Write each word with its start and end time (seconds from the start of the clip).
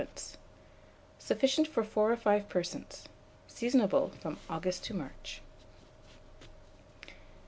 Sufficient 1.19 1.67
for 1.67 1.83
4 1.83 2.11
or 2.13 2.17
5 2.17 2.49
persons. 2.49 3.03
Seasonable 3.47 4.09
from 4.19 4.39
August 4.49 4.83
to 4.85 4.95
March. 4.95 5.41